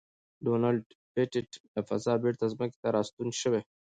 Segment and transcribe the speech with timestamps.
[0.45, 3.61] ډونلډ پېټټ له فضا بېرته ځمکې ته راستون شوی.